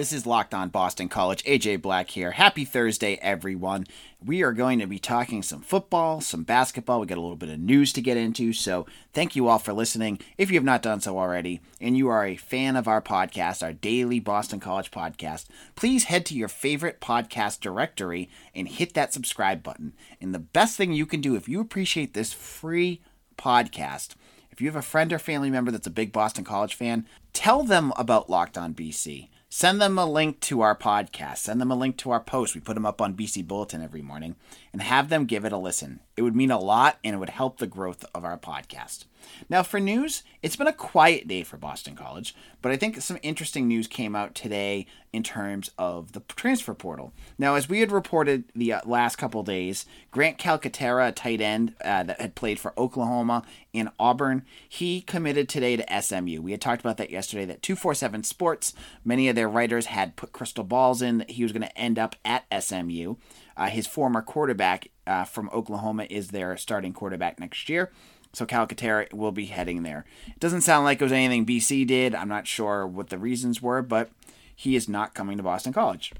[0.00, 1.44] This is Locked On Boston College.
[1.44, 2.30] AJ Black here.
[2.30, 3.86] Happy Thursday, everyone.
[4.24, 7.00] We are going to be talking some football, some basketball.
[7.00, 8.54] We got a little bit of news to get into.
[8.54, 10.18] So, thank you all for listening.
[10.38, 13.62] If you have not done so already, and you are a fan of our podcast,
[13.62, 19.12] our daily Boston College podcast, please head to your favorite podcast directory and hit that
[19.12, 19.92] subscribe button.
[20.18, 23.02] And the best thing you can do if you appreciate this free
[23.36, 24.14] podcast,
[24.50, 27.64] if you have a friend or family member that's a big Boston College fan, tell
[27.64, 31.76] them about Locked On BC send them a link to our podcast, send them a
[31.76, 32.54] link to our post.
[32.54, 34.36] We put them up on BC Bulletin every morning
[34.72, 36.00] and have them give it a listen.
[36.16, 39.06] It would mean a lot and it would help the growth of our podcast.
[39.48, 43.18] Now, for news, it's been a quiet day for Boston College, but I think some
[43.22, 47.12] interesting news came out today in terms of the transfer portal.
[47.38, 51.74] Now, as we had reported the uh, last couple days, Grant Calcaterra, a tight end
[51.84, 53.42] uh, that had played for Oklahoma
[53.74, 56.40] and Auburn, he committed today to SMU.
[56.40, 58.72] We had talked about that yesterday, that 247 Sports,
[59.04, 61.98] many of their writers had put crystal balls in that he was going to end
[61.98, 63.16] up at SMU.
[63.60, 67.92] Uh, his former quarterback uh, from Oklahoma is their starting quarterback next year.
[68.32, 70.06] So Calcaterra will be heading there.
[70.28, 72.14] It doesn't sound like it was anything BC did.
[72.14, 74.10] I'm not sure what the reasons were, but
[74.56, 76.12] he is not coming to Boston College.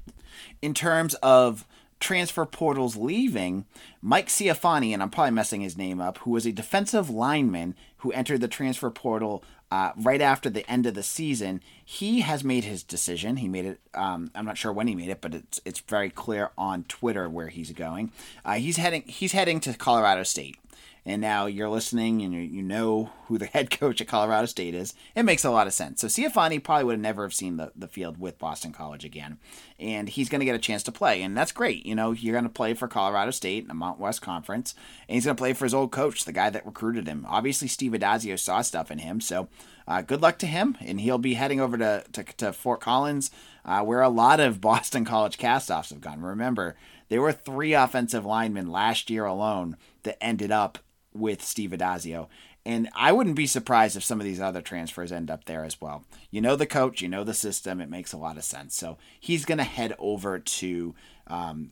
[0.61, 1.65] In terms of
[2.01, 3.65] transfer portals leaving,
[4.01, 8.11] Mike Ciafani, and I'm probably messing his name up, who was a defensive lineman who
[8.11, 12.65] entered the transfer portal uh, right after the end of the season, he has made
[12.65, 13.37] his decision.
[13.37, 13.79] He made it.
[13.93, 17.29] Um, I'm not sure when he made it, but it's it's very clear on Twitter
[17.29, 18.11] where he's going.
[18.43, 20.57] Uh, he's heading he's heading to Colorado State
[21.05, 24.75] and now you're listening and you, you know who the head coach at Colorado State
[24.75, 26.01] is, it makes a lot of sense.
[26.01, 29.39] So Ciafani probably would have never have seen the, the field with Boston College again.
[29.79, 31.23] And he's going to get a chance to play.
[31.23, 31.85] And that's great.
[31.85, 34.75] You know, you're going to play for Colorado State in the Mount West Conference.
[35.07, 37.25] And he's going to play for his old coach, the guy that recruited him.
[37.27, 39.21] Obviously, Steve Addazio saw stuff in him.
[39.21, 39.47] So
[39.87, 40.77] uh, good luck to him.
[40.81, 43.31] And he'll be heading over to, to, to Fort Collins,
[43.65, 46.21] uh, where a lot of Boston College castoffs have gone.
[46.21, 46.75] Remember,
[47.09, 50.77] there were three offensive linemen last year alone that ended up
[51.13, 52.27] with Steve Addazio.
[52.65, 55.81] And I wouldn't be surprised if some of these other transfers end up there as
[55.81, 56.03] well.
[56.29, 57.81] You know the coach, you know the system.
[57.81, 58.75] It makes a lot of sense.
[58.75, 60.95] So he's going to head over to
[61.27, 61.71] um,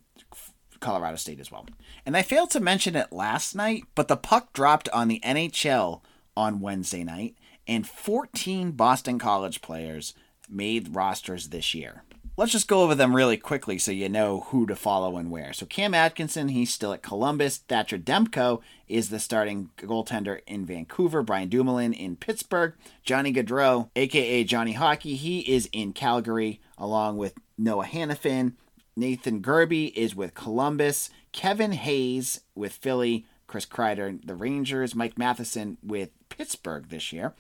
[0.80, 1.68] Colorado State as well.
[2.06, 6.02] And I failed to mention it last night, but the puck dropped on the NHL
[6.36, 7.36] on Wednesday night,
[7.68, 10.14] and 14 Boston College players
[10.50, 12.04] made rosters this year
[12.40, 15.52] let's just go over them really quickly so you know who to follow and where.
[15.52, 17.58] So Cam Atkinson, he's still at Columbus.
[17.58, 21.22] Thatcher Demko is the starting goaltender in Vancouver.
[21.22, 22.76] Brian Dumoulin in Pittsburgh.
[23.04, 28.54] Johnny Gaudreau, aka Johnny Hockey, he is in Calgary along with Noah Hanifin.
[28.96, 31.10] Nathan Gerbe is with Columbus.
[31.34, 33.26] Kevin Hayes with Philly.
[33.48, 34.96] Chris Kreider, the Rangers.
[34.96, 37.34] Mike Matheson with Pittsburgh this year.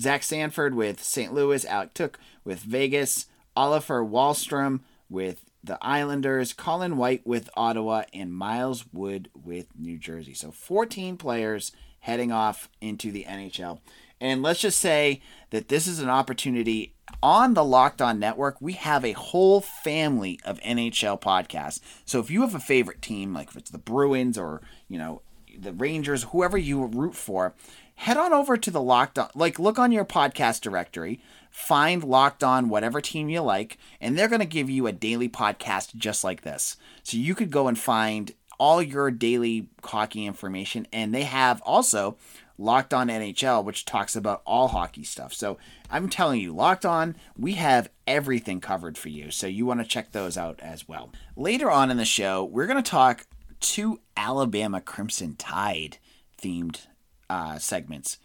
[0.00, 1.34] Zach Sanford with St.
[1.34, 1.66] Louis.
[1.66, 3.26] Alec Tuch with Vegas.
[3.56, 10.34] Oliver Wahlstrom with the Islanders, Colin White with Ottawa, and Miles Wood with New Jersey.
[10.34, 13.80] So 14 players heading off into the NHL.
[14.20, 18.60] And let's just say that this is an opportunity on the Locked On Network.
[18.60, 21.80] We have a whole family of NHL podcasts.
[22.04, 25.22] So if you have a favorite team, like if it's the Bruins or, you know,
[25.60, 27.54] the Rangers, whoever you root for,
[27.96, 32.44] head on over to the Locked On, like look on your podcast directory, find Locked
[32.44, 36.22] On whatever team you like, and they're going to give you a daily podcast just
[36.22, 36.76] like this.
[37.02, 42.16] So you could go and find all your daily hockey information, and they have also
[42.58, 45.34] Locked On NHL, which talks about all hockey stuff.
[45.34, 45.58] So
[45.90, 49.30] I'm telling you, Locked On, we have everything covered for you.
[49.30, 51.10] So you want to check those out as well.
[51.36, 53.26] Later on in the show, we're going to talk
[53.66, 55.98] two Alabama Crimson Tide
[56.40, 56.86] themed
[57.28, 58.18] uh, segments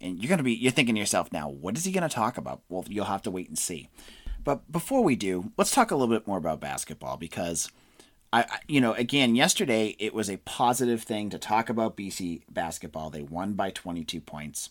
[0.00, 2.62] and you're gonna be you're thinking to yourself now, what is he gonna talk about?
[2.68, 3.88] Well, you'll have to wait and see.
[4.42, 7.70] But before we do, let's talk a little bit more about basketball because
[8.32, 13.10] I, you know, again, yesterday it was a positive thing to talk about BC basketball.
[13.10, 14.70] They won by 22 points,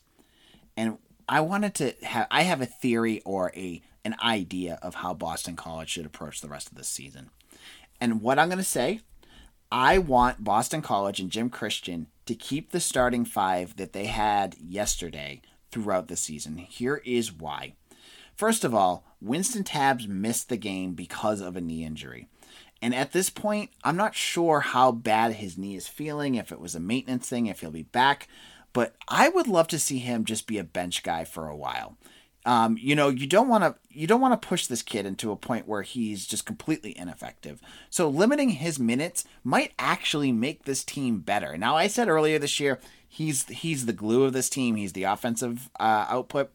[0.76, 5.14] and I wanted to have I have a theory or a an idea of how
[5.14, 7.30] Boston College should approach the rest of this season.
[8.02, 9.02] And what I'm going to say,
[9.72, 14.56] I want Boston College and Jim Christian to keep the starting five that they had
[14.60, 16.58] yesterday throughout the season.
[16.58, 17.74] Here is why.
[18.36, 22.28] First of all, Wynston Tabbs missed the game because of a knee injury.
[22.82, 26.60] And at this point, I'm not sure how bad his knee is feeling, if it
[26.60, 28.28] was a maintenance thing, if he'll be back.
[28.74, 31.98] But I would love to see him just be a bench guy for a while.
[32.46, 35.32] Um, you know, you don't want to you don't want to push this kid into
[35.32, 37.62] a point where he's just completely ineffective.
[37.90, 41.58] So limiting his minutes might actually make this team better.
[41.58, 44.76] Now, I said earlier this year he's he's the glue of this team.
[44.76, 46.52] He's the offensive uh, output.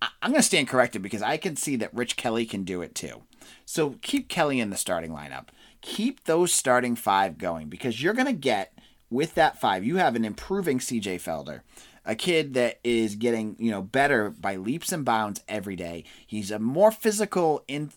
[0.00, 2.82] I, I'm going to stand corrected because I can see that Rich Kelly can do
[2.82, 3.22] it too.
[3.64, 5.48] So keep Kelly in the starting lineup.
[5.80, 8.78] Keep those starting five going because you're going to get
[9.10, 9.84] with that five.
[9.84, 11.62] You have an improving CJ Felder
[12.08, 16.04] a kid that is getting you know better by leaps and bounds every day.
[16.26, 17.92] He's a more physical in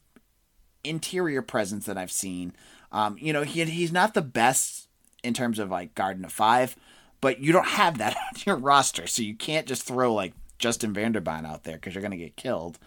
[0.83, 2.53] interior presence than I've seen.
[2.91, 4.89] Um, you know, he he's not the best
[5.23, 6.75] in terms of like Garden of Five,
[7.21, 10.93] but you don't have that on your roster, so you can't just throw like Justin
[10.93, 12.77] Vander Baan out there because you're gonna get killed.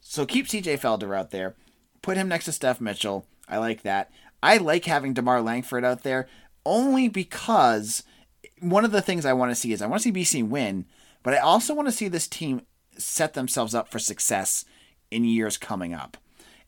[0.00, 1.56] So keep CJ Felder out there.
[2.02, 3.26] Put him next to Steph Mitchell.
[3.48, 4.10] I like that.
[4.42, 6.28] I like having DeMarr Langford out there
[6.66, 8.02] only because
[8.60, 10.86] one of the things I want to see is I want to see BC win,
[11.22, 12.62] but I also want to see this team
[12.96, 14.64] set themselves up for success
[15.10, 16.16] in years coming up.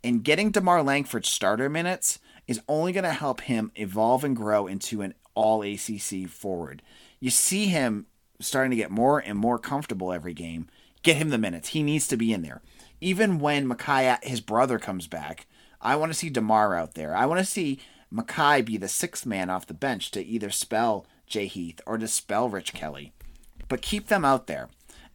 [0.05, 4.67] And getting DeMarr Langford starter minutes is only going to help him evolve and grow
[4.67, 6.83] into an all ACC forward.
[7.21, 8.07] You see him
[8.41, 10.69] starting to get more and more comfortable every game.
[11.03, 11.71] Get him the minutes.
[11.71, 12.63] He needs to be in there.
[13.01, 15.47] Even when Makai, his brother, comes back,
[15.81, 17.15] I want to see DeMarr out there.
[17.15, 17.81] I want to see
[18.13, 22.49] Makai be the sixth man off the bench to either spell Jay Heath or dispel
[22.49, 23.13] Rich Kelly,
[23.69, 24.69] but keep them out there.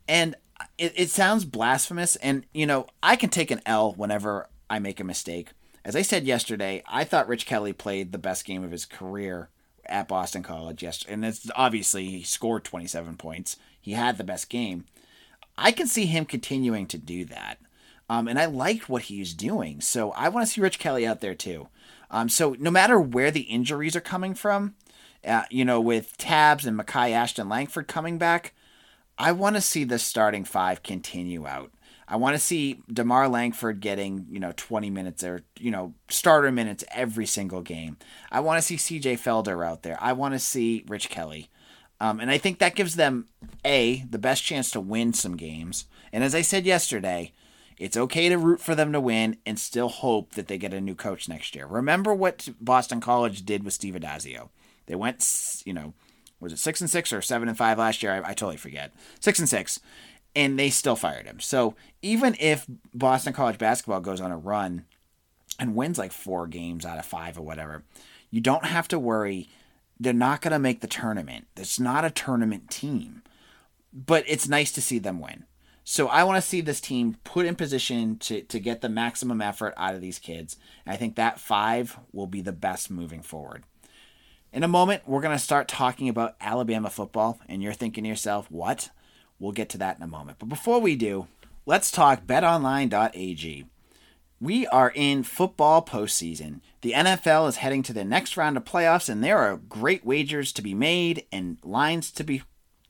[0.07, 0.35] And
[0.77, 4.99] it, it sounds blasphemous, and you know, I can take an L whenever I make
[4.99, 5.49] a mistake.
[5.85, 9.49] As I said yesterday, I thought Rich Kelly played the best game of his career
[9.85, 13.57] at Boston College yesterday, and it's obviously he scored 27 points.
[13.79, 14.85] He had the best game.
[15.57, 17.59] I can see him continuing to do that.
[18.09, 19.81] Um, and I liked what he's doing.
[19.81, 21.67] So I want to see Rich Kelly out there too.
[22.11, 24.75] Um, so no matter where the injuries are coming from,
[25.25, 28.53] uh, you know, with Tabbs and Makai Ashton Langford coming back,
[29.17, 31.71] I want to see the starting five continue out.
[32.07, 36.51] I want to see DeMarr Langford getting, you know, 20 minutes or, you know, starter
[36.51, 37.97] minutes every single game.
[38.31, 39.97] I want to see CJ Felder out there.
[40.01, 41.49] I want to see Rich Kelly.
[41.99, 43.27] Um, and I think that gives them,
[43.63, 45.85] A, the best chance to win some games.
[46.11, 47.31] And as I said yesterday,
[47.77, 50.81] it's okay to root for them to win and still hope that they get a
[50.81, 51.65] new coach next year.
[51.65, 54.49] Remember what Boston College did with Steve Addazio.
[54.85, 55.25] They went,
[55.65, 55.93] you know,
[56.39, 58.11] was it six and six or seven and five last year?
[58.11, 58.93] I, I totally forget.
[59.19, 59.79] Six and six,
[60.35, 61.39] and they still fired him.
[61.39, 64.85] So even if Boston College basketball goes on a run
[65.59, 67.83] and wins like four games out of five or whatever,
[68.29, 69.47] you don't have to worry.
[69.99, 71.47] They're not going to make the tournament.
[71.55, 73.21] It's not a tournament team,
[73.93, 75.45] but it's nice to see them win.
[75.85, 79.41] So I want to see this team put in position to, to get the maximum
[79.41, 80.57] effort out of these kids.
[80.85, 83.63] And I think that five will be the best moving forward.
[84.53, 88.09] In a moment, we're going to start talking about Alabama football, and you're thinking to
[88.09, 88.91] yourself, what?
[89.39, 90.37] We'll get to that in a moment.
[90.37, 91.25] But before we do,
[91.65, 93.65] let's talk betonline.ag.
[94.39, 96.61] We are in football postseason.
[96.81, 100.53] The NFL is heading to the next round of playoffs, and there are great wagers
[100.53, 102.43] to be made and lines to be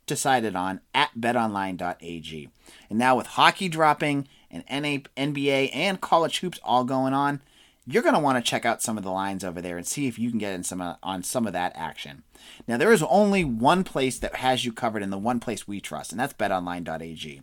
[0.06, 2.50] decided on at betonline.ag.
[2.90, 7.42] And now, with hockey dropping and NBA and college hoops all going on,
[7.86, 10.08] you're going to want to check out some of the lines over there and see
[10.08, 12.24] if you can get in some uh, on some of that action.
[12.68, 15.82] Now, there is only one place that has you covered and the one place we
[15.82, 17.42] trust, and that's betonline.ag.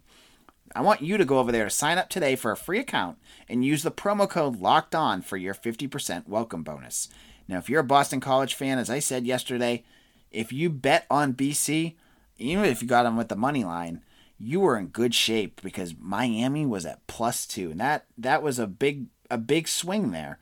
[0.75, 3.19] I want you to go over there to sign up today for a free account
[3.49, 7.09] and use the promo code locked on for your 50% welcome bonus.
[7.49, 9.83] Now, if you're a Boston College fan, as I said yesterday,
[10.31, 11.97] if you bet on BC,
[12.39, 14.03] even if you got them with the money line,
[14.39, 18.59] you were in good shape because Miami was at plus two, and that that was
[18.59, 20.39] a big a big swing there.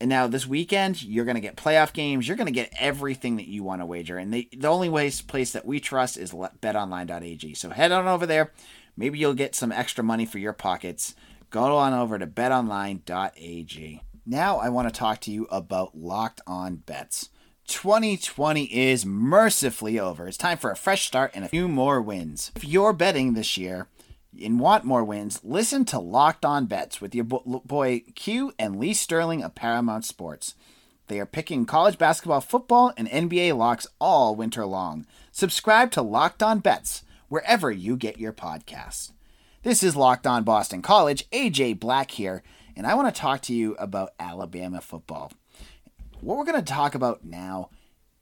[0.00, 2.28] And now this weekend, you're going to get playoff games.
[2.28, 4.18] You're going to get everything that you want to wager.
[4.18, 7.54] And the, the only way, place that we trust is betonline.ag.
[7.54, 8.52] So head on over there.
[8.96, 11.14] Maybe you'll get some extra money for your pockets.
[11.50, 14.02] Go on over to betonline.ag.
[14.26, 17.30] Now I want to talk to you about locked on bets.
[17.68, 20.28] 2020 is mercifully over.
[20.28, 22.52] It's time for a fresh start and a few more wins.
[22.54, 23.88] If you're betting this year,
[24.42, 28.94] and want more wins, listen to Locked On Bets with your boy Q and Lee
[28.94, 30.54] Sterling of Paramount Sports.
[31.08, 35.06] They are picking college basketball, football, and NBA locks all winter long.
[35.30, 39.12] Subscribe to Locked On Bets wherever you get your podcasts.
[39.62, 42.42] This is Locked On Boston College, AJ Black here,
[42.76, 45.32] and I want to talk to you about Alabama football.
[46.20, 47.70] What we're going to talk about now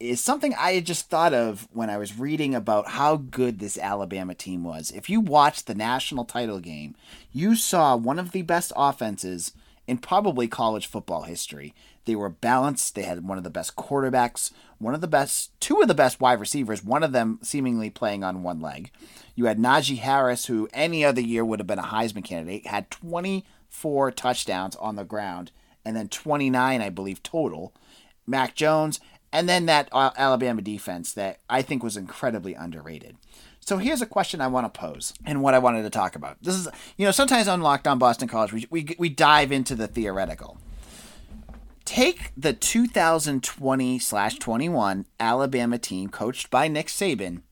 [0.00, 3.78] is something I had just thought of when I was reading about how good this
[3.78, 4.90] Alabama team was.
[4.90, 6.94] If you watched the national title game,
[7.32, 9.52] you saw one of the best offenses
[9.86, 11.74] in probably college football history.
[12.06, 12.94] They were balanced.
[12.94, 16.20] They had one of the best quarterbacks, one of the best, two of the best
[16.20, 18.90] wide receivers, one of them seemingly playing on one leg.
[19.34, 22.90] You had Najee Harris, who any other year would have been a Heisman candidate, had
[22.90, 25.50] 24 touchdowns on the ground,
[25.84, 27.72] and then 29, I believe, total.
[28.26, 29.00] Mac Jones,
[29.34, 33.16] and then that uh, Alabama defense that I think was incredibly underrated.
[33.58, 36.36] So here's a question I want to pose and what I wanted to talk about.
[36.40, 39.74] This is, you know, sometimes on Locked On Boston College, we, we, we dive into
[39.74, 40.58] the theoretical.
[41.84, 47.42] Take the 2020 slash 21 Alabama team coached by Nick Saban.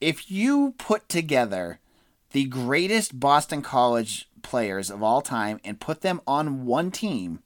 [0.00, 1.80] If you put together
[2.30, 7.40] the greatest Boston College players of all time and put them on one team,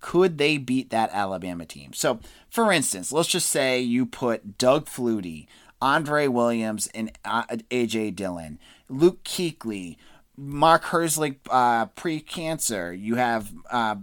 [0.00, 1.92] could they beat that Alabama team?
[1.92, 5.46] So, for instance, let's just say you put Doug Flutie,
[5.80, 9.96] Andre Williams and uh, AJ Dillon, Luke Kuechly,
[10.36, 12.92] Mark Herzlich uh, pre cancer.
[12.92, 13.96] You have uh,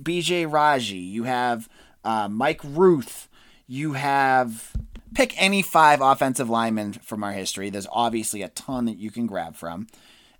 [0.00, 0.96] BJ Raji.
[0.96, 1.68] You have
[2.04, 3.28] uh, Mike Ruth.
[3.66, 4.72] You have
[5.14, 7.70] pick any five offensive linemen from our history.
[7.70, 9.86] There's obviously a ton that you can grab from.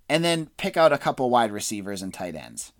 [0.09, 2.73] And then pick out a couple wide receivers and tight ends.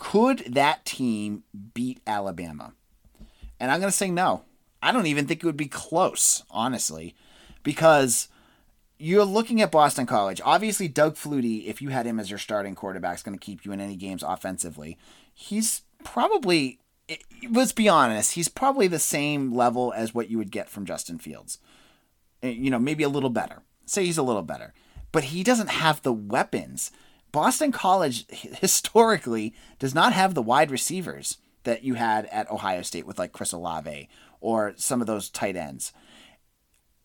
[0.00, 2.72] Could that team beat Alabama?
[3.60, 4.42] And I'm going to say no.
[4.82, 7.14] I don't even think it would be close, honestly
[7.62, 8.28] because
[8.98, 10.40] you're looking at Boston College.
[10.44, 13.64] Obviously, Doug Flutie, if you had him as your starting quarterback, is going to keep
[13.64, 14.98] you in any games offensively.
[15.32, 16.80] He's probably,
[17.50, 21.18] let's be honest, he's probably the same level as what you would get from Justin
[21.18, 21.58] Fields.
[22.42, 23.62] Eh, you know, maybe a little better.
[23.86, 24.72] Say he's a little better.
[25.12, 26.90] But he doesn't have the weapons.
[27.32, 33.06] Boston College historically does not have the wide receivers that you had at Ohio State
[33.06, 34.08] with like Chris Olave
[34.40, 35.92] or some of those tight ends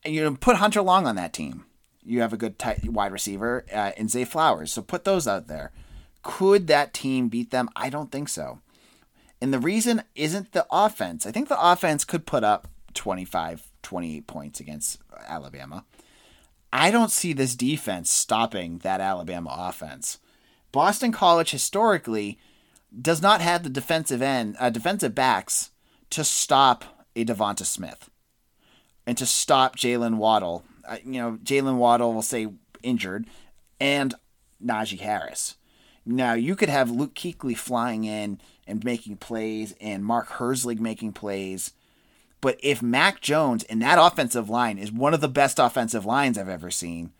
[0.03, 1.65] And you know, put Hunter Long on that team.
[2.03, 5.47] You have a good tight wide receiver uh, in Zay Flowers, so put those out
[5.47, 5.71] there.
[6.21, 7.69] Could that team beat them?
[7.75, 8.59] I don't think so.
[9.41, 11.25] And the reason isn't the offense.
[11.25, 15.83] I think the offense could put up 25, 28 points against Alabama.
[16.77, 20.19] I don't see this defense stopping that Alabama offense.
[20.73, 22.37] Boston College historically
[23.01, 25.71] does not have the defensive end, uh, defensive backs
[26.09, 26.83] to stop
[27.15, 28.09] a Devonta Smith
[29.07, 30.65] and to stop Jaylen Waddle.
[30.85, 32.49] Uh, you know, Jaylen Waddle will say
[32.83, 33.25] injured,
[33.79, 34.13] and
[34.61, 35.55] Najee Harris.
[36.05, 41.13] Now you could have Luke Kuechly flying in and making plays, and Mark Herzlich making
[41.13, 41.71] plays.
[42.45, 46.37] But if Mac Jones in that offensive line is one of the best offensive lines
[46.37, 47.11] I've ever seen,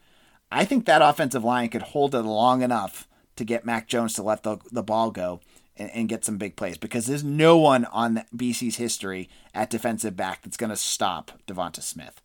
[0.52, 4.22] I think that offensive line could hold it long enough to get Mac Jones to
[4.22, 5.42] let the, the ball go
[5.78, 10.16] and, and get some big plays because there's no one on BC's history at defensive
[10.16, 12.22] back that's going to stop Devonta Smith.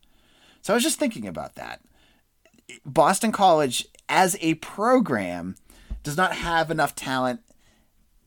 [0.60, 1.80] So I was just thinking about that.
[2.84, 5.56] Boston College, as a program,
[6.02, 7.40] does not have enough talent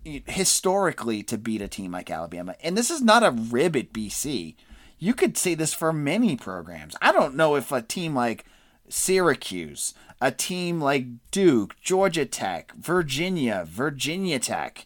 [0.03, 2.55] historically to beat a team like Alabama.
[2.61, 4.55] And this is not a rib at BC.
[4.99, 6.95] You could say this for many programs.
[7.01, 8.45] I don't know if a team like
[8.89, 14.85] Syracuse, a team like Duke, Georgia Tech, Virginia, Virginia Tech,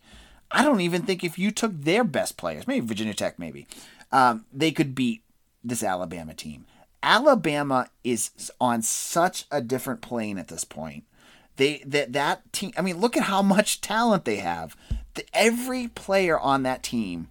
[0.51, 3.67] I don't even think if you took their best players, maybe Virginia Tech, maybe,
[4.11, 5.23] um, they could beat
[5.63, 6.65] this Alabama team.
[7.03, 11.03] Alabama is on such a different plane at this point.
[11.57, 12.71] They that that team.
[12.77, 14.75] I mean, look at how much talent they have.
[15.17, 17.29] The, every player on that team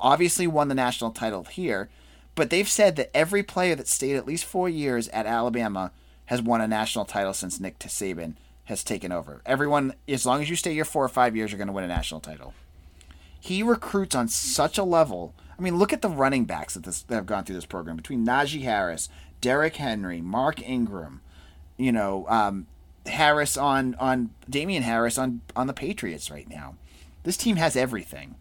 [0.00, 1.88] obviously won the national title here,
[2.36, 5.90] but they've said that every player that stayed at least four years at Alabama
[6.26, 8.34] has won a national title since Nick Saban
[8.66, 9.42] has taken over.
[9.44, 11.82] Everyone, as long as you stay here four or five years, you're going to win
[11.82, 12.54] a national title.
[13.40, 15.34] He recruits on such a level.
[15.58, 17.96] I mean, look at the running backs that, this, that have gone through this program
[17.96, 19.08] between Najee Harris,
[19.40, 21.22] Derrick Henry, Mark Ingram,
[21.76, 22.68] you know, um,
[23.06, 26.76] Harris on on Damien Harris on on the Patriots right now.
[27.22, 28.36] This team has everything.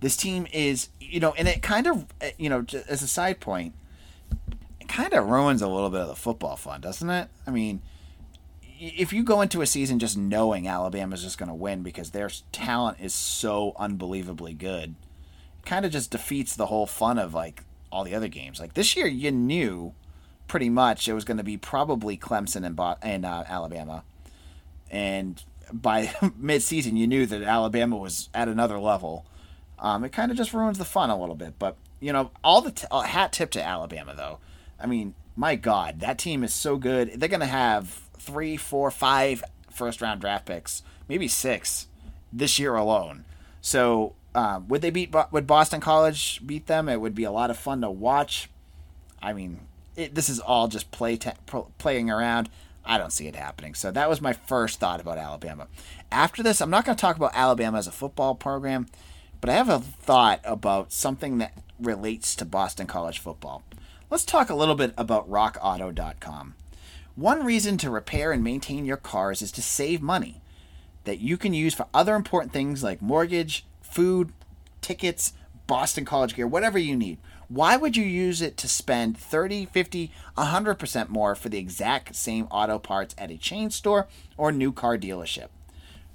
[0.00, 2.06] This team is, you know, and it kind of,
[2.38, 3.74] you know, as a side point,
[4.80, 7.28] it kind of ruins a little bit of the football fun, doesn't it?
[7.46, 7.82] I mean,
[8.78, 12.30] if you go into a season just knowing Alabama's just going to win because their
[12.52, 14.94] talent is so unbelievably good,
[15.58, 18.60] it kind of just defeats the whole fun of like all the other games.
[18.60, 19.94] Like this year, you knew
[20.46, 24.04] pretty much it was going to be probably Clemson and, and uh, Alabama,
[24.90, 25.42] and
[25.72, 29.26] by mid-season, you knew that Alabama was at another level.
[29.78, 32.60] Um, it kind of just ruins the fun a little bit, but you know, all
[32.60, 34.38] the t- uh, hat tip to Alabama though.
[34.78, 37.12] I mean, my God, that team is so good.
[37.20, 41.88] They're going to have three, four, five first round draft picks, maybe six
[42.32, 43.24] this year alone.
[43.60, 45.14] So uh, would they beat?
[45.30, 46.88] Would Boston College beat them?
[46.88, 48.50] It would be a lot of fun to watch.
[49.22, 49.60] I mean,
[49.96, 51.18] it, this is all just play
[51.78, 52.48] playing around.
[52.86, 53.74] I don't see it happening.
[53.74, 55.66] So that was my first thought about Alabama.
[56.10, 58.86] After this, I'm not going to talk about Alabama as a football program,
[59.40, 63.62] but I have a thought about something that relates to Boston College football.
[64.08, 66.54] Let's talk a little bit about rockauto.com.
[67.16, 70.40] One reason to repair and maintain your cars is to save money
[71.04, 74.32] that you can use for other important things like mortgage, food,
[74.80, 75.32] tickets,
[75.66, 77.18] Boston College gear, whatever you need.
[77.48, 82.46] Why would you use it to spend 30, 50, 100% more for the exact same
[82.50, 85.48] auto parts at a chain store or new car dealership?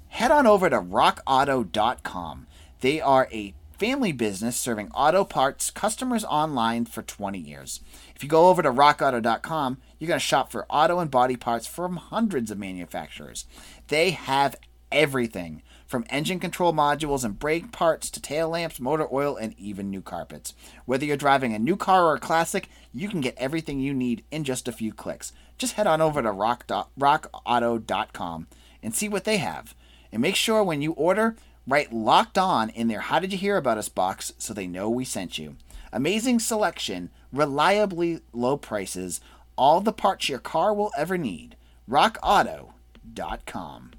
[0.08, 2.46] Head on over to rockauto.com.
[2.80, 7.80] They are a family business serving auto parts customers online for 20 years.
[8.14, 11.66] If you go over to rockauto.com, you're going to shop for auto and body parts
[11.66, 13.46] from hundreds of manufacturers.
[13.88, 14.56] They have
[14.92, 15.62] everything
[15.92, 20.00] from engine control modules and brake parts to tail lamps, motor oil, and even new
[20.00, 20.54] carpets.
[20.86, 24.24] Whether you're driving a new car or a classic, you can get everything you need
[24.30, 25.34] in just a few clicks.
[25.58, 26.66] Just head on over to rock,
[26.98, 28.46] rockauto.com
[28.82, 29.74] and see what they have.
[30.10, 33.58] And make sure when you order, write locked on in their How Did You Hear
[33.58, 35.56] About Us box so they know we sent you.
[35.92, 39.20] Amazing selection, reliably low prices,
[39.56, 41.54] all the parts your car will ever need.
[41.86, 43.90] RockAuto.com.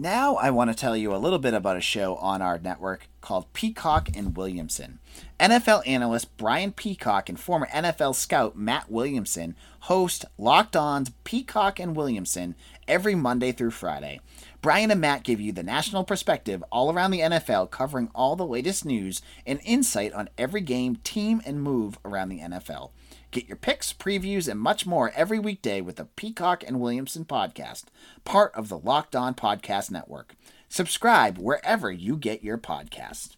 [0.00, 3.08] Now, I want to tell you a little bit about a show on our network
[3.20, 5.00] called Peacock and Williamson.
[5.40, 11.96] NFL analyst Brian Peacock and former NFL scout Matt Williamson host Locked On's Peacock and
[11.96, 12.54] Williamson
[12.86, 14.20] every Monday through Friday.
[14.60, 18.46] Brian and Matt give you the national perspective all around the NFL, covering all the
[18.46, 22.90] latest news and insight on every game, team, and move around the NFL.
[23.30, 27.84] Get your picks, previews, and much more every weekday with the Peacock and Williamson podcast,
[28.24, 30.34] part of the Locked On Podcast Network.
[30.68, 33.36] Subscribe wherever you get your podcast.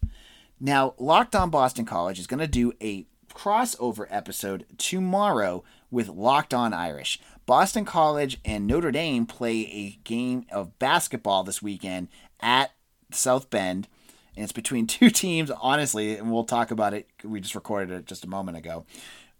[0.59, 6.53] Now, Locked On Boston College is going to do a crossover episode tomorrow with Locked
[6.53, 7.19] On Irish.
[7.45, 12.07] Boston College and Notre Dame play a game of basketball this weekend
[12.39, 12.71] at
[13.11, 13.87] South Bend.
[14.35, 17.07] And it's between two teams, honestly, and we'll talk about it.
[17.23, 18.85] We just recorded it just a moment ago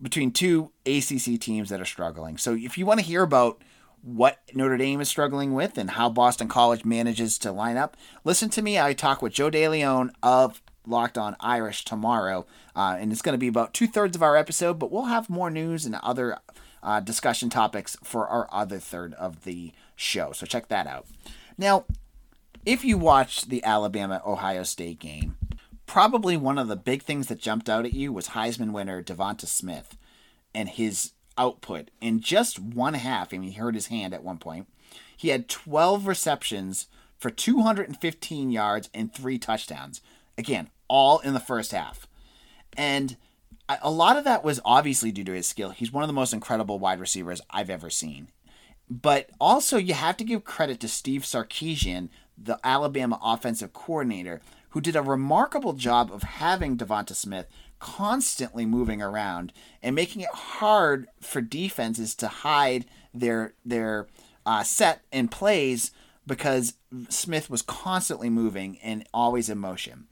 [0.01, 2.37] between two ACC teams that are struggling.
[2.37, 3.61] So if you want to hear about
[4.01, 8.49] what Notre Dame is struggling with and how Boston College manages to line up, listen
[8.49, 8.79] to me.
[8.79, 13.39] I talk with Joe DeLeon of Locked On Irish tomorrow, uh, and it's going to
[13.39, 16.39] be about two thirds of our episode, but we'll have more news and other
[16.83, 20.31] uh, discussion topics for our other third of the show.
[20.31, 21.05] So check that out.
[21.57, 21.85] Now,
[22.65, 25.37] if you watched the Alabama Ohio State game,
[25.85, 29.47] probably one of the big things that jumped out at you was Heisman winner Devonta
[29.47, 29.97] Smith
[30.53, 33.33] and his output in just one half.
[33.33, 34.67] I mean, he hurt his hand at one point.
[35.15, 40.01] He had 12 receptions for 215 yards and three touchdowns.
[40.37, 42.07] Again, all in the first half.
[42.75, 43.17] And
[43.81, 45.69] a lot of that was obviously due to his skill.
[45.69, 48.29] He's one of the most incredible wide receivers I've ever seen.
[48.89, 54.81] But also, you have to give credit to Steve Sarkisian, the Alabama offensive coordinator, who
[54.81, 57.47] did a remarkable job of having Devonta Smith
[57.79, 64.07] constantly moving around and making it hard for defenses to hide their their
[64.45, 65.91] uh, set and plays
[66.27, 66.75] because
[67.09, 70.07] Smith was constantly moving and always in motion.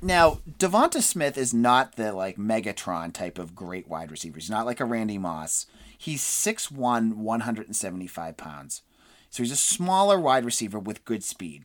[0.00, 4.36] Now, Devonta Smith is not the like Megatron type of great wide receiver.
[4.38, 5.66] He's not like a Randy Moss.
[5.96, 8.82] He's 6'1", 175 pounds.
[9.30, 11.64] So he's a smaller wide receiver with good speed.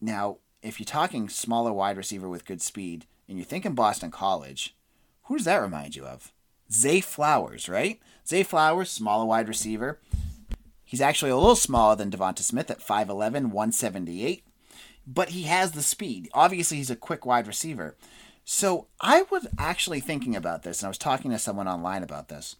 [0.00, 4.76] Now, if you're talking smaller wide receiver with good speed and you're thinking Boston College,
[5.24, 6.32] who does that remind you of?
[6.70, 8.00] Zay Flowers, right?
[8.26, 9.98] Zay Flowers, smaller wide receiver.
[10.84, 14.44] He's actually a little smaller than Devonta Smith at 5'11, 178,
[15.12, 16.28] but he has the speed.
[16.34, 17.96] Obviously, he's a quick wide receiver.
[18.44, 22.28] So I was actually thinking about this, and I was talking to someone online about
[22.28, 22.56] this.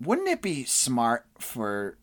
[0.00, 1.98] Wouldn't it be smart for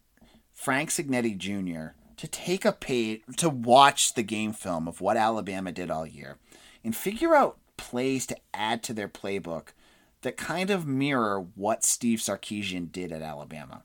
[0.53, 5.71] Frank Cignetti Jr to take a page to watch the game film of what Alabama
[5.71, 6.37] did all year
[6.83, 9.69] and figure out plays to add to their playbook
[10.21, 13.81] that kind of mirror what Steve Sarkisian did at Alabama.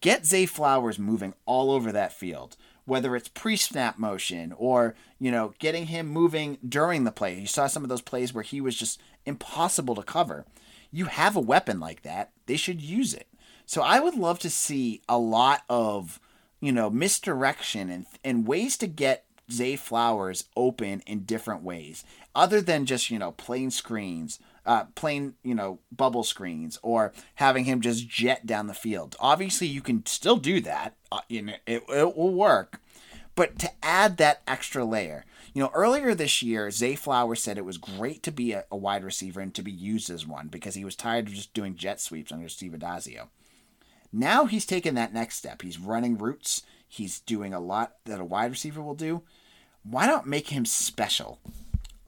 [0.00, 5.54] Get Zay Flowers moving all over that field, whether it's pre-snap motion or, you know,
[5.58, 7.38] getting him moving during the play.
[7.38, 10.44] You saw some of those plays where he was just impossible to cover.
[10.90, 12.30] You have a weapon like that.
[12.46, 13.28] They should use it.
[13.66, 16.20] So I would love to see a lot of
[16.64, 22.62] you know, misdirection and and ways to get Zay Flowers open in different ways, other
[22.62, 27.80] than just you know plain screens, uh, plain you know bubble screens, or having him
[27.80, 29.16] just jet down the field.
[29.20, 30.96] Obviously, you can still do that.
[31.10, 32.80] Uh, you know, it it will work,
[33.34, 35.24] but to add that extra layer.
[35.52, 38.76] You know, earlier this year, Zay Flowers said it was great to be a, a
[38.76, 41.76] wide receiver and to be used as one because he was tired of just doing
[41.76, 43.28] jet sweeps under Steve Addazio.
[44.12, 45.62] Now he's taken that next step.
[45.62, 46.62] He's running routes.
[46.88, 49.22] He's doing a lot that a wide receiver will do.
[49.82, 51.40] Why not make him special?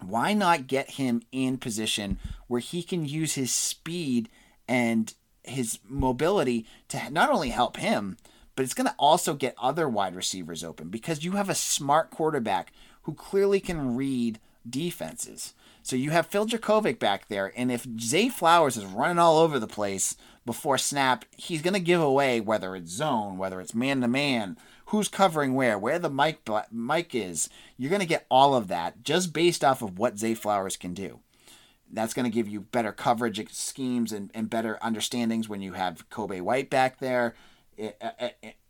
[0.00, 4.28] Why not get him in position where he can use his speed
[4.68, 8.16] and his mobility to not only help him,
[8.54, 12.10] but it's going to also get other wide receivers open because you have a smart
[12.10, 15.54] quarterback who clearly can read defenses.
[15.86, 19.60] So you have Phil Jurkovec back there, and if Zay Flowers is running all over
[19.60, 24.00] the place before snap, he's going to give away whether it's zone, whether it's man
[24.00, 26.40] to man, who's covering where, where the mic
[26.72, 27.48] mic is.
[27.76, 30.92] You're going to get all of that just based off of what Zay Flowers can
[30.92, 31.20] do.
[31.88, 36.10] That's going to give you better coverage schemes and, and better understandings when you have
[36.10, 37.36] Kobay White back there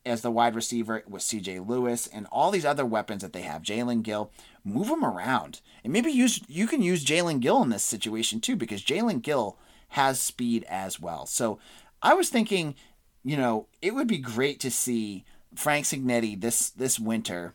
[0.06, 3.62] as the wide receiver with CJ Lewis and all these other weapons that they have.
[3.62, 4.30] Jaelen Gill,
[4.66, 5.60] move them around.
[5.84, 9.56] And maybe use you can use Jaelen Gill in this situation too, because Jaelen Gill
[9.90, 11.26] has speed as well.
[11.26, 11.58] So
[12.02, 12.74] I was thinking,
[13.22, 15.24] you know, it would be great to see
[15.54, 17.54] Frank Cignetti this this winter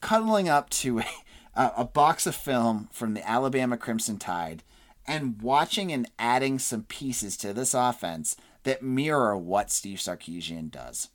[0.00, 1.04] cuddling up to a,
[1.76, 4.62] a box of film from the Alabama Crimson Tide
[5.06, 11.08] and watching and adding some pieces to this offense that mirror what Steve Sarkisian does.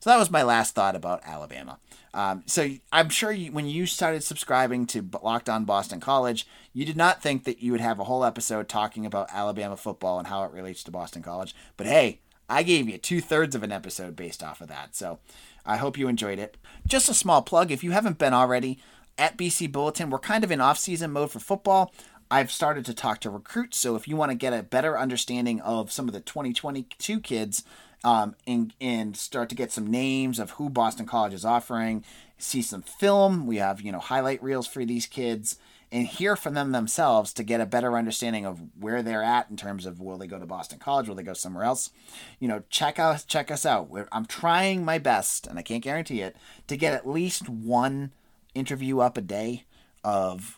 [0.00, 1.78] So that was my last thought about Alabama.
[2.14, 6.84] Um, so I'm sure you, when you started subscribing to Locked On Boston College, you
[6.84, 10.28] did not think that you would have a whole episode talking about Alabama football and
[10.28, 11.54] how it relates to Boston College.
[11.76, 14.96] But hey, I gave you two thirds of an episode based off of that.
[14.96, 15.18] So
[15.66, 16.56] I hope you enjoyed it.
[16.86, 18.78] Just a small plug if you haven't been already
[19.18, 21.92] at BC Bulletin, we're kind of in off season mode for football.
[22.30, 23.78] I've started to talk to recruits.
[23.78, 27.64] So if you want to get a better understanding of some of the 2022 kids
[28.04, 32.04] um, and, and start to get some names of who Boston College is offering,
[32.38, 35.58] see some film, we have, you know, highlight reels for these kids
[35.90, 39.56] and hear from them themselves to get a better understanding of where they're at in
[39.56, 41.90] terms of will they go to Boston College, will they go somewhere else?
[42.38, 43.90] You know, check out check us out.
[44.12, 48.12] I'm trying my best, and I can't guarantee it, to get at least one
[48.54, 49.64] interview up a day
[50.04, 50.57] of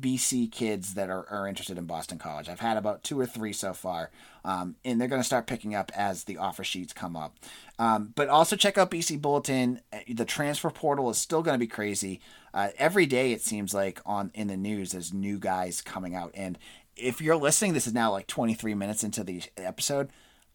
[0.00, 2.48] BC kids that are, are interested in Boston College.
[2.48, 4.10] I've had about two or three so far,
[4.44, 7.36] um, and they're going to start picking up as the offer sheets come up.
[7.78, 9.80] Um, but also check out BC Bulletin.
[9.92, 12.20] Uh, the transfer portal is still going to be crazy.
[12.52, 16.32] Uh, every day it seems like on in the news there's new guys coming out.
[16.34, 16.58] And
[16.96, 20.10] if you're listening, this is now like 23 minutes into the episode.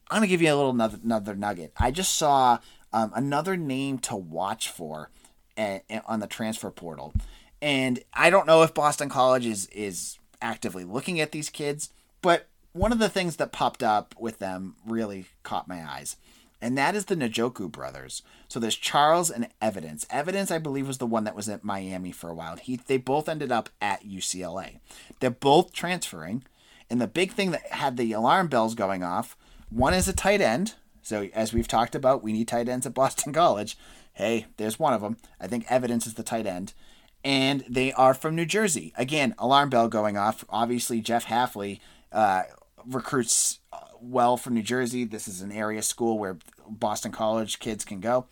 [0.09, 1.73] I'm going to give you a little another, another nugget.
[1.77, 2.59] I just saw
[2.91, 5.11] um, another name to watch for
[5.57, 7.13] uh, on the transfer portal
[7.61, 11.89] and I don't know if Boston College is is actively looking at these kids,
[12.21, 16.15] but one of the things that popped up with them really caught my eyes.
[16.61, 18.21] And that is the Njoku brothers.
[18.49, 20.05] So there's Charles and Evidence.
[20.09, 22.57] Evidence, I believe, was the one that was at Miami for a while.
[22.57, 24.79] He they both ended up at UCLA.
[25.19, 26.43] They're both transferring.
[26.89, 29.37] And the big thing that had the alarm bells going off,
[29.69, 30.75] one is a tight end.
[31.01, 33.77] So as we've talked about, we need tight ends at Boston College.
[34.13, 35.17] Hey, there's one of them.
[35.39, 36.73] I think Evidence is the tight end
[37.23, 38.93] and they are from New Jersey.
[38.97, 40.45] Again, alarm bell going off.
[40.49, 41.79] Obviously, Jeff Hafley
[42.11, 42.43] uh,
[42.85, 45.03] recruits uh, well from New Jersey.
[45.03, 48.25] This is an area school where Boston College kids can go.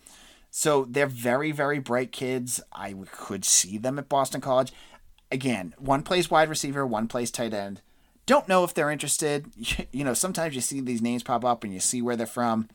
[0.50, 2.60] So they're very, very bright kids.
[2.72, 4.72] I could see them at Boston College.
[5.30, 7.82] Again, one plays wide receiver, one plays tight end.
[8.24, 9.50] Don't know if they're interested.
[9.92, 12.68] You know, sometimes you see these names pop up and you see where they're from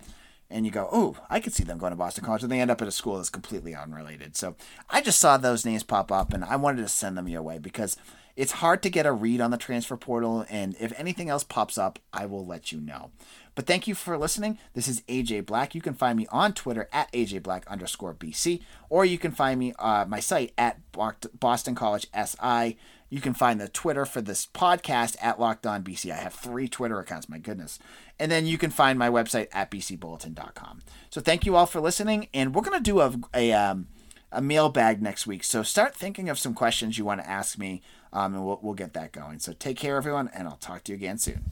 [0.54, 2.72] and you go, oh, I could see them going to Boston College, and they end
[2.72, 4.38] up at a school that's completely unrelated.
[4.38, 4.56] So
[4.90, 7.58] I just saw those names pop up, and I wanted to send them your way
[7.58, 7.98] because
[8.36, 11.78] it's hard to get a read on the transfer portal, and if anything else pops
[11.78, 13.12] up, I will let you know.
[13.56, 14.58] But thank you for listening.
[14.74, 15.76] This is AJ Black.
[15.76, 19.60] You can find me on Twitter at AJ Black underscore BC, or you can find
[19.60, 22.78] me uh, my site at Boston College SI.
[23.14, 26.12] You can find the Twitter for this podcast at Locked On BC.
[26.12, 27.78] I have three Twitter accounts, my goodness.
[28.18, 30.82] And then you can find my website at bcbulletin.com.
[31.12, 32.28] So thank you all for listening.
[32.34, 33.88] And we're going to do a, a, um,
[34.32, 35.44] a mailbag next week.
[35.44, 38.74] So start thinking of some questions you want to ask me, um, and we'll, we'll
[38.74, 39.38] get that going.
[39.38, 41.52] So take care, everyone, and I'll talk to you again soon.